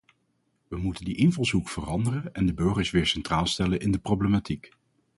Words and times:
We 0.67 0.77
moeten 0.77 1.05
die 1.05 1.15
invalshoek 1.15 1.69
veranderen 1.69 2.33
en 2.33 2.45
de 2.45 2.53
burgers 2.53 2.91
weer 2.91 3.07
centraal 3.07 3.45
stellen 3.45 3.79
in 3.79 3.91
de 3.91 3.99
problematiek. 3.99 4.71